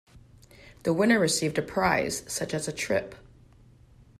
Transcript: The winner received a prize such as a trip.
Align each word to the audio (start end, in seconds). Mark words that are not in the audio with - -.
The 0.81 0.93
winner 0.93 1.19
received 1.19 1.59
a 1.59 1.61
prize 1.61 2.23
such 2.25 2.55
as 2.55 2.67
a 2.67 2.73
trip. 2.73 3.13